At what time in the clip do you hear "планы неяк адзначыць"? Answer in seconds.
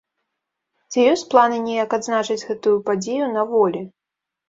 1.35-2.41